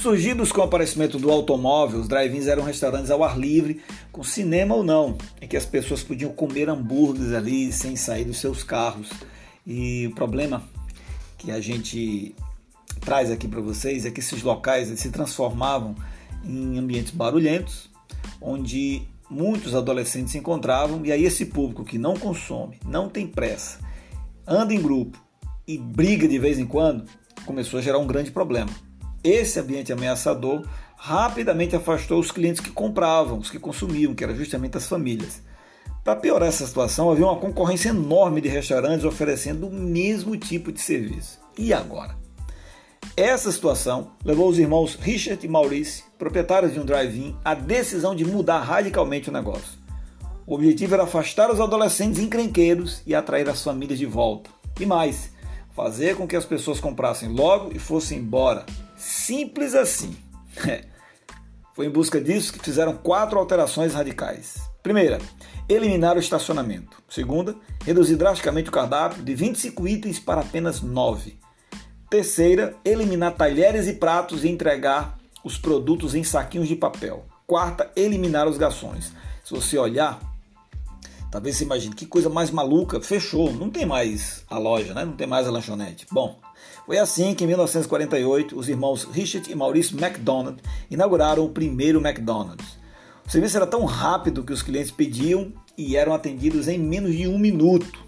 [0.00, 4.74] Surgidos com o aparecimento do automóvel, os drive-ins eram restaurantes ao ar livre, com cinema
[4.74, 9.10] ou não, em que as pessoas podiam comer hambúrgueres ali sem sair dos seus carros.
[9.66, 10.62] E o problema
[11.36, 12.34] que a gente
[12.98, 15.94] traz aqui para vocês é que esses locais se transformavam
[16.42, 17.90] em ambientes barulhentos,
[18.40, 23.78] onde muitos adolescentes se encontravam, e aí esse público que não consome, não tem pressa,
[24.46, 25.22] anda em grupo
[25.68, 27.04] e briga de vez em quando,
[27.44, 28.70] começou a gerar um grande problema.
[29.22, 30.64] Esse ambiente ameaçador
[30.96, 35.42] rapidamente afastou os clientes que compravam, os que consumiam, que eram justamente as famílias.
[36.02, 40.80] Para piorar essa situação, havia uma concorrência enorme de restaurantes oferecendo o mesmo tipo de
[40.80, 41.38] serviço.
[41.58, 42.16] E agora?
[43.16, 48.24] Essa situação levou os irmãos Richard e Maurice, proprietários de um drive-in, à decisão de
[48.24, 49.78] mudar radicalmente o negócio.
[50.46, 54.50] O objetivo era afastar os adolescentes encrenqueiros e atrair as famílias de volta.
[54.80, 55.30] E mais,
[55.76, 58.64] fazer com que as pessoas comprassem logo e fossem embora,
[59.00, 60.14] Simples assim.
[61.74, 64.58] Foi em busca disso que fizeram quatro alterações radicais.
[64.82, 65.18] Primeira,
[65.66, 67.02] eliminar o estacionamento.
[67.08, 71.38] Segunda, reduzir drasticamente o cardápio de 25 itens para apenas 9.
[72.10, 77.24] Terceira, eliminar talheres e pratos e entregar os produtos em saquinhos de papel.
[77.46, 79.12] Quarta, eliminar os garçons.
[79.42, 80.20] Se você olhar,
[81.30, 85.04] talvez você imagine que coisa mais maluca, fechou, não tem mais a loja, né?
[85.04, 86.06] não tem mais a lanchonete.
[86.10, 86.38] Bom,
[86.86, 92.78] foi assim que em 1948 os irmãos Richard e Maurice McDonald inauguraram o primeiro McDonald's.
[93.26, 97.28] O serviço era tão rápido que os clientes pediam e eram atendidos em menos de
[97.28, 98.04] um minuto.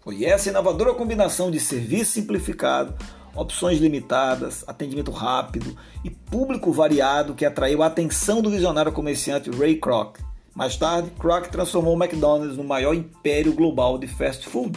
[0.00, 2.94] Foi essa inovadora combinação de serviço simplificado,
[3.36, 9.76] opções limitadas, atendimento rápido e público variado que atraiu a atenção do visionário comerciante Ray
[9.76, 10.18] Kroc.
[10.58, 14.76] Mais tarde, Kroc transformou o McDonald's no maior império global de fast food.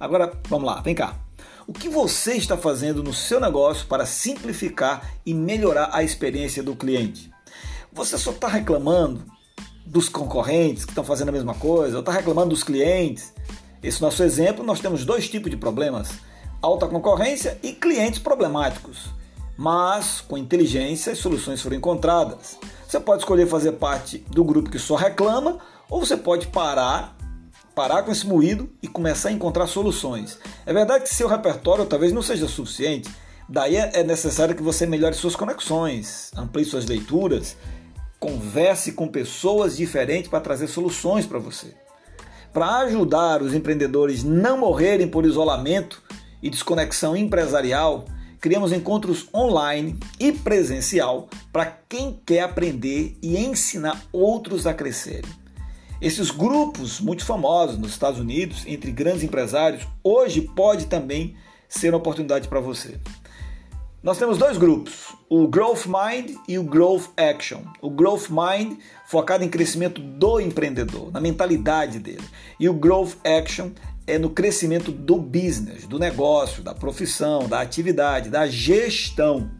[0.00, 1.14] Agora, vamos lá, vem cá.
[1.68, 6.74] O que você está fazendo no seu negócio para simplificar e melhorar a experiência do
[6.74, 7.30] cliente?
[7.92, 9.24] Você só está reclamando
[9.86, 13.32] dos concorrentes que estão fazendo a mesma coisa, ou está reclamando dos clientes?
[13.80, 16.10] Esse nosso exemplo, nós temos dois tipos de problemas:
[16.60, 19.10] alta concorrência e clientes problemáticos.
[19.58, 22.56] Mas, com inteligência, as soluções foram encontradas.
[22.86, 25.58] Você pode escolher fazer parte do grupo que só reclama,
[25.90, 27.18] ou você pode parar
[27.74, 30.36] parar com esse moído e começar a encontrar soluções.
[30.66, 33.08] É verdade que seu repertório talvez não seja suficiente,
[33.48, 37.56] daí é necessário que você melhore suas conexões, amplie suas leituras,
[38.18, 41.72] converse com pessoas diferentes para trazer soluções para você.
[42.52, 46.02] Para ajudar os empreendedores não morrerem por isolamento
[46.42, 48.06] e desconexão empresarial,
[48.40, 55.30] criamos encontros online e presencial para quem quer aprender e ensinar outros a crescerem.
[56.00, 61.36] Esses grupos muito famosos nos Estados Unidos, entre grandes empresários, hoje pode também
[61.68, 63.00] ser uma oportunidade para você.
[64.00, 67.62] Nós temos dois grupos, o Growth Mind e o Growth Action.
[67.82, 68.78] O Growth Mind
[69.08, 72.22] focado em crescimento do empreendedor, na mentalidade dele.
[72.60, 73.70] E o Growth Action
[74.08, 79.50] é no crescimento do business, do negócio, da profissão, da atividade, da gestão.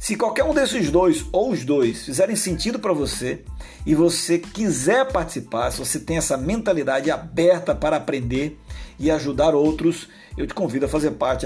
[0.00, 3.44] Se qualquer um desses dois ou os dois fizerem sentido para você
[3.84, 8.58] e você quiser participar, se você tem essa mentalidade aberta para aprender
[8.98, 11.44] e ajudar outros, eu te convido a fazer parte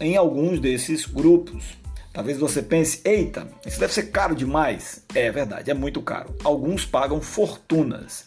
[0.00, 1.78] em alguns desses grupos.
[2.12, 5.04] Talvez você pense, eita, isso deve ser caro demais.
[5.14, 6.34] É verdade, é muito caro.
[6.42, 8.24] Alguns pagam fortunas.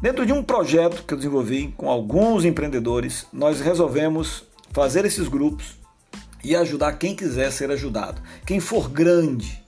[0.00, 5.78] Dentro de um projeto que eu desenvolvi com alguns empreendedores, nós resolvemos fazer esses grupos
[6.42, 8.22] e ajudar quem quiser ser ajudado.
[8.46, 9.62] Quem for grande.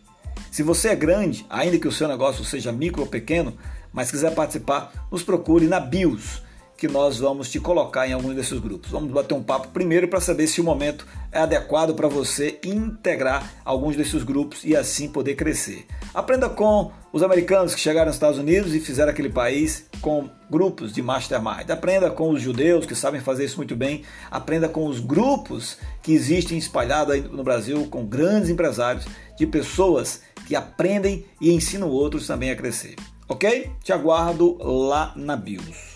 [0.50, 3.52] Se você é grande, ainda que o seu negócio seja micro ou pequeno,
[3.92, 6.42] mas quiser participar, nos procure na BIOS
[6.78, 8.90] que nós vamos te colocar em algum desses grupos.
[8.90, 13.52] Vamos bater um papo primeiro para saber se o momento é adequado para você integrar
[13.66, 15.86] alguns desses grupos e assim poder crescer.
[16.14, 20.92] Aprenda com os americanos que chegaram nos Estados Unidos e fizeram aquele país com grupos
[20.92, 21.70] de mastermind.
[21.70, 24.02] Aprenda com os judeus que sabem fazer isso muito bem.
[24.30, 29.06] Aprenda com os grupos que existem espalhados no Brasil com grandes empresários
[29.38, 32.96] de pessoas que aprendem e ensinam outros também a crescer.
[33.26, 33.70] Ok?
[33.82, 35.91] Te aguardo lá na BIOS.